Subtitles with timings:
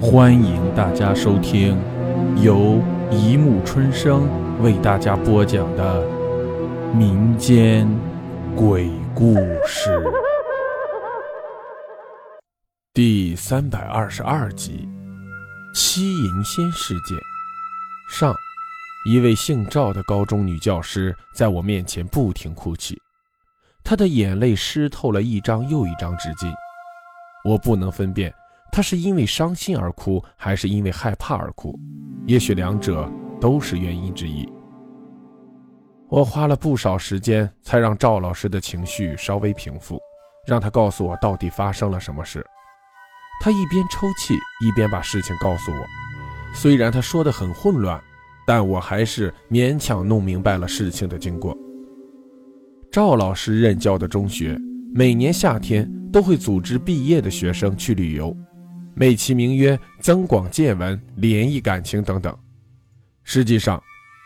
[0.00, 1.76] 欢迎大家收听
[2.40, 4.28] 由一木春生
[4.62, 6.06] 为大家播讲的
[6.94, 7.88] 民间
[8.54, 9.34] 鬼故
[9.66, 10.00] 事
[12.94, 14.88] 第三百二十二集
[15.76, 17.18] 《七银仙事件》
[18.08, 18.32] 上。
[19.04, 22.96] 一位姓赵的高中女教师在我面前不停哭泣，
[23.82, 26.52] 她的眼泪湿透了一张又一张纸巾。
[27.44, 28.32] 我不能分辨
[28.70, 31.78] 他是因为伤心而哭，还是因为害怕而哭，
[32.26, 34.48] 也许两者都是原因之一。
[36.08, 39.98] 我花了不少时间才让赵老师的情绪稍微平复，
[40.46, 42.44] 让他告诉我到底发生了什么事。
[43.42, 44.34] 他一边抽泣，
[44.66, 45.86] 一边把事情告诉我，
[46.54, 48.00] 虽然他说的很混乱。
[48.46, 51.54] 但我还是勉强弄明白了事情的经过。
[52.90, 54.58] 赵老师任教的中学
[54.94, 58.34] 每年夏天都会组织毕业的学生去旅游，
[58.98, 62.36] 美其名曰增广见闻、联谊感情等等。
[63.22, 63.80] 实际上，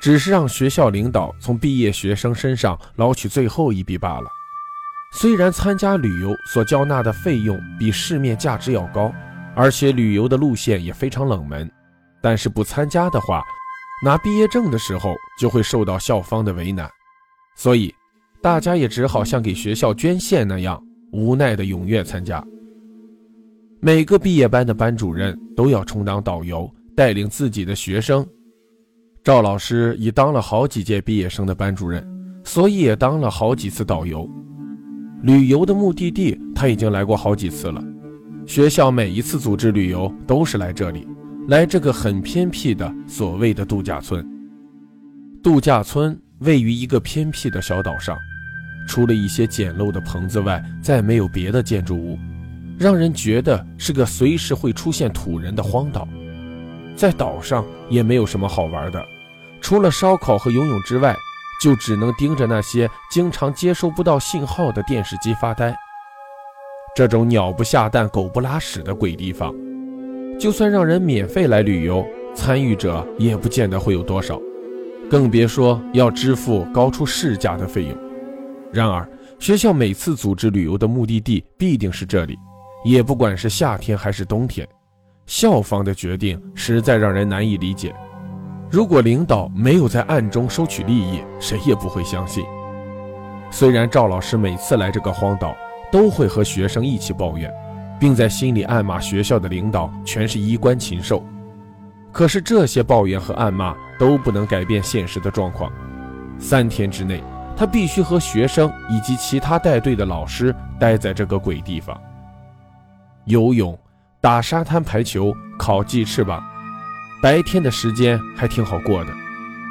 [0.00, 4.28] 只是让学校领导从毕业学生身上捞取最后一笔罢了。
[5.12, 9.12] 虽然参加旅游所交纳的费用比市面价值要高，
[9.54, 11.70] 而且旅游的路线也非常冷门，
[12.20, 13.42] 但是不参加的话。
[14.04, 16.90] 拿毕业证的时候就会受到校方的为难，
[17.56, 17.94] 所以
[18.42, 22.44] 大家也只好像给学校捐献那样无奈的踊跃参加。
[23.86, 28.26] 每个毕业班的班主任都要充当导游，带领自己的学生。
[29.22, 32.04] 赵老师已当了好几届毕业生的班主任，
[32.42, 34.28] 所以也当了好几次导游。
[35.22, 37.80] 旅游的目的地他已经来过好几次了，
[38.44, 41.06] 学校每一次组织旅游都是来这里。
[41.46, 44.28] 来这个很偏僻的所谓的度假村。
[45.44, 48.18] 度假村位于一个偏僻的小岛上，
[48.88, 52.18] 除了一些简陋的棚子外，再没有别的建筑物，
[52.78, 56.06] 让人觉得是个随时会出现土人的荒岛。
[56.94, 59.04] 在岛上也没有什么好玩的，
[59.60, 61.14] 除了烧烤和游泳之外，
[61.62, 65.74] 就只能盯着那些经常接收不到信号的电视机发呆。
[66.94, 69.54] 这种鸟不下蛋、狗不拉屎的鬼地方。
[70.38, 74.40] 就算让人免费来旅游，参与者也不见得会有多少，
[75.10, 77.96] 更别说要支付高出市价的费用。
[78.72, 79.08] 然而，
[79.38, 82.38] 学校每次组织旅游的目的地必定是这里，
[82.90, 84.66] 也不管是夏天还是冬天。
[85.26, 87.94] 校方的决定实在让人难以理解。
[88.70, 92.44] 如果领导没有在暗中收取利益，谁也不会相信。
[93.50, 95.54] 虽然赵老师每次来这个荒岛，
[95.90, 97.52] 都会和学生一起抱怨。
[97.98, 101.24] 并在心里暗骂学校的领导全是衣冠禽兽，
[102.12, 105.72] 可是这些抱怨和暗骂都不能改变现实的状况。
[106.38, 107.22] 三天之内，
[107.56, 111.98] 他必须和学生以及其他带队的老师待在这个鬼地方。
[113.26, 113.76] 游泳、
[114.20, 116.40] 打沙滩排球、烤鸡翅膀，
[117.20, 119.12] 白天的时间还挺好过的，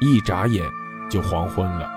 [0.00, 0.64] 一眨眼
[1.08, 1.88] 就黄昏了。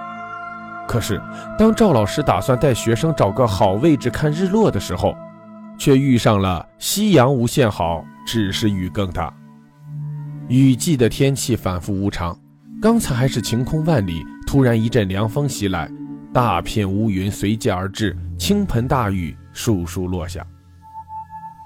[0.87, 1.19] 可是，
[1.57, 5.15] 当赵老师打算带学生找个好位置看日落的时候，
[5.75, 9.33] 却遇上了夕阳无限好，只是雨更大。
[10.49, 12.37] 雨季的天气反复无常，
[12.79, 15.89] 刚才还是晴空万里，突然一阵凉风袭来，
[16.31, 20.45] 大片乌云随即而至，倾盆大雨簌簌落下。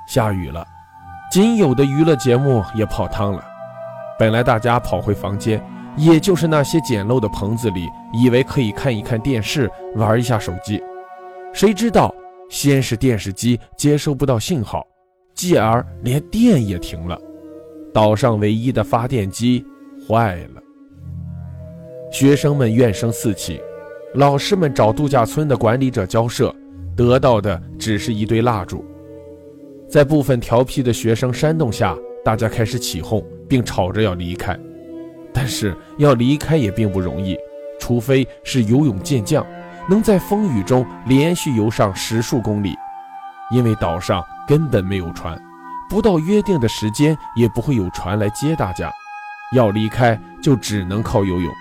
[0.08, 0.66] 下雨了，
[1.31, 3.44] 仅有的娱乐节目也泡汤了。
[4.19, 5.64] 本来大家跑回房间，
[5.97, 10.81] 也就是那些简陋的棚子里，以为可以看一看电视，玩一下手机，
[11.53, 12.14] 谁知道。
[12.50, 14.86] 先是电视机接收不到信号，
[15.34, 17.20] 继而连电也停了，
[17.91, 19.66] 岛上唯一的发电机
[20.08, 20.62] 坏了。
[22.12, 23.59] 学生们怨声四起，
[24.14, 26.53] 老师们找度假村的管理者交涉，
[26.96, 28.85] 得到的只是一堆蜡烛。
[29.94, 31.96] 在部分调皮的学生煽动下，
[32.26, 34.59] 大家开始起哄，并吵着要离开。
[35.31, 37.38] 但是要离开也并不容易，
[37.80, 39.46] 除非是游泳健将。
[39.88, 42.76] 能在风雨中连续游上十数公里，
[43.52, 45.40] 因为岛上根本没有船，
[45.88, 48.91] 不到约定的时间也不会有船来接大家。
[49.56, 51.53] 要离开就只能靠游泳。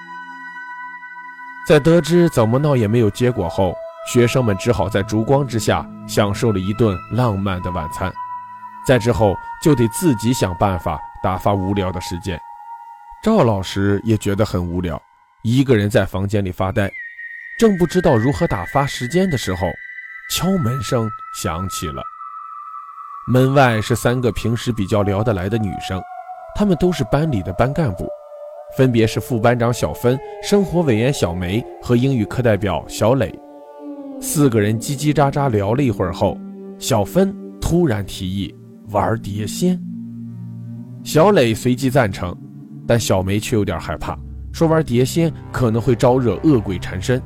[1.68, 3.74] 在得知怎么闹也没有结果后，
[4.10, 8.10] 学生们只好在烛光之下享受了一顿浪漫的晚餐。
[8.86, 12.38] 再之后就得自己想办法打发无聊的时间。
[13.22, 15.00] 赵老师也觉得很无聊，
[15.42, 16.90] 一个人在房间里发呆。
[17.58, 19.68] 正不知道如何打发时间的时候，
[20.30, 21.08] 敲门声
[21.40, 22.02] 响起了。
[23.28, 26.02] 门外是三个平时比较聊得来的女生，
[26.56, 28.08] 她们都是班里的班干部，
[28.76, 33.32] 分别是副班长小芬、生活委员小梅和英语课代表小磊。
[34.20, 36.36] 四个人叽叽喳喳聊了一会儿后，
[36.80, 38.52] 小芬突然提议
[38.92, 39.80] 玩碟仙。
[41.02, 42.36] 小磊随即赞成，
[42.86, 44.16] 但小梅却有点害怕，
[44.52, 47.20] 说玩碟仙可能会招惹恶鬼缠身，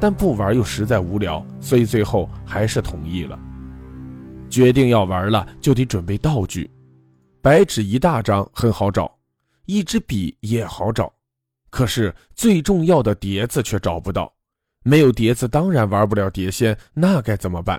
[0.00, 3.38] 但不玩又实在无聊，所以最后还是同意了。
[4.48, 6.70] 决定要玩了，就得准备道具。
[7.42, 9.10] 白纸一大张很好找，
[9.66, 11.12] 一支笔也好找，
[11.68, 14.32] 可是最重要的碟子却找不到。
[14.84, 17.78] 没有碟子，当然玩不了碟仙，那该怎么办？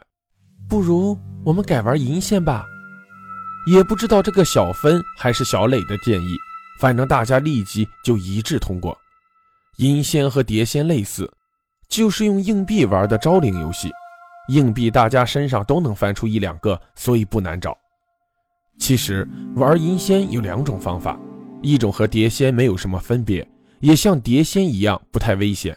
[0.68, 2.64] 不如我们改玩银仙吧。
[3.68, 6.36] 也不知道这个小芬还是小磊的建议，
[6.80, 8.98] 反正大家立即就一致通过。
[9.78, 11.32] 银仙和碟仙类似，
[11.88, 13.90] 就是用硬币玩的招灵游戏。
[14.50, 17.78] 硬币大家身上都能翻出一两个，所以不难找。
[18.80, 21.20] 其实玩银仙有两种方法，
[21.62, 23.48] 一种和碟仙没有什么分别，
[23.80, 25.74] 也像碟仙一样不太危险；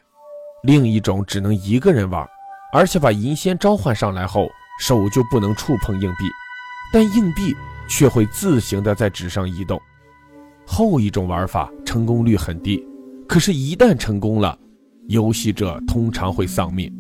[0.63, 2.27] 另一种只能一个人玩，
[2.73, 4.49] 而且把银仙召唤上来后，
[4.81, 6.25] 手就不能触碰硬币，
[6.93, 7.57] 但硬币
[7.89, 9.81] 却会自行的在纸上移动。
[10.67, 12.87] 后一种玩法成功率很低，
[13.27, 14.57] 可是，一旦成功了，
[15.09, 16.93] 游戏者通常会丧命。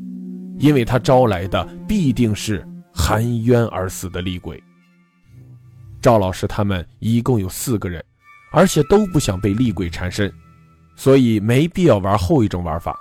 [0.59, 4.62] 因为他招来的必定是含冤而死的厉鬼。
[6.00, 8.05] 赵老师他们一共有四个人，
[8.53, 10.33] 而且都不想被厉鬼缠身，
[10.95, 12.97] 所以没必要玩后一种玩法。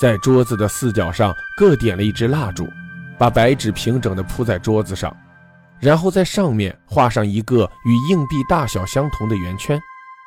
[0.00, 2.66] 在桌子的四角上各点了一支蜡烛，
[3.18, 5.16] 把白纸平整地铺在桌子上，
[5.80, 9.80] 然后在上面画上一个与硬币大小相同的圆圈，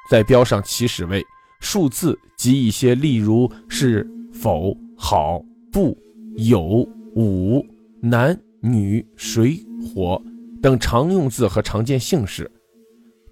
[0.09, 1.25] 再标上起始位、
[1.59, 5.98] 数字及一些例如是否、好、不。
[6.38, 7.62] 有五
[8.01, 10.19] 男女水火
[10.62, 12.50] 等常用字和常见姓氏。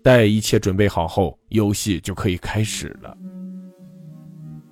[0.04, 3.18] 待一切准备好后，游戏就可以开始了。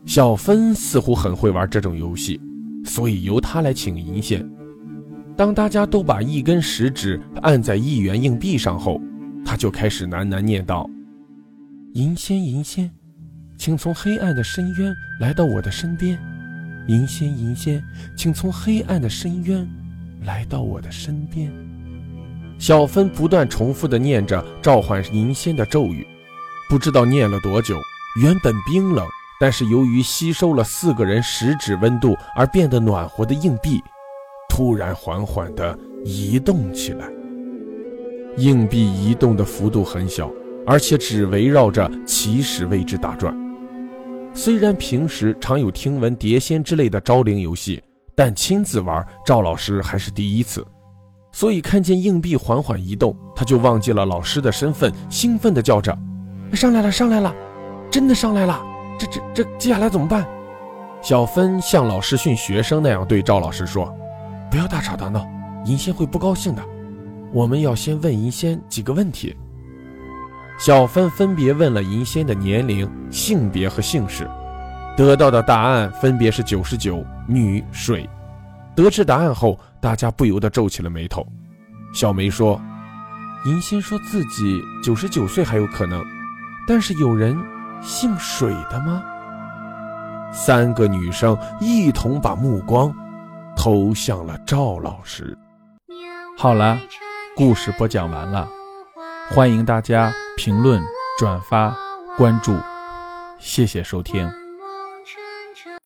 [0.05, 2.37] 小芬似乎很会玩这种游戏，
[2.83, 4.45] 所以由她来请银仙。
[5.37, 8.99] 当大家都把一根食指按在一元硬币上后，
[9.45, 10.89] 他就开始喃喃念道
[11.93, 12.89] ：“银仙，银仙，
[13.55, 14.91] 请从黑暗的深渊
[15.21, 16.17] 来到我的身边。”
[16.89, 17.83] 银仙，银仙，
[18.17, 19.67] 请从黑暗的深渊
[20.23, 21.51] 来到我的身边。
[22.57, 26.07] 小芬不断重复地念着召唤银仙的咒语，
[26.67, 27.77] 不知道念了多久。
[28.19, 29.05] 原本冰冷，
[29.39, 33.79] 但是由于吸收了四个人食指温度而变得暖和的硬币，
[34.57, 37.07] 突然缓缓地移动起来。
[38.37, 40.31] 硬币移动的幅度很小，
[40.65, 43.31] 而且只围绕着起始位置打转。
[44.33, 47.79] 虽然平时常有听闻碟仙之类的招灵游戏，
[48.15, 50.65] 但亲自玩赵老师还是第一次，
[51.31, 55.95] 所以看见硬币缓缓移动，他就忘记了老师的身份，兴奋地叫着
[56.53, 57.31] ：“上来了，上来了，
[57.91, 58.59] 真的上来了！
[58.97, 60.25] 这、这、这接下来怎么办？”
[60.99, 63.95] 小芬像老师训学生那样对赵老师说
[64.49, 65.27] ：“不要大吵大闹，
[65.65, 66.63] 银仙会不高兴的。
[67.33, 69.35] 我们要先问银仙几个问题。”
[70.59, 74.27] 小芬分别问了银仙的年龄、性别和姓氏，
[74.95, 78.09] 得到的答案分别是九十九、女、水。
[78.75, 81.25] 得知答案后，大家不由得皱起了眉头。
[81.93, 82.59] 小梅说
[83.45, 86.03] ：“银仙说自己九十九岁还有可能，
[86.67, 87.37] 但是有人
[87.81, 89.03] 姓水的吗？”
[90.33, 92.93] 三个女生一同把目光
[93.57, 95.35] 投向了赵老师。
[96.37, 96.79] 好了，
[97.35, 98.47] 故事播讲完了，
[99.31, 100.13] 欢迎大家。
[100.37, 100.79] 评论、
[101.17, 101.75] 转发、
[102.15, 102.55] 关注，
[103.39, 104.46] 谢谢收听。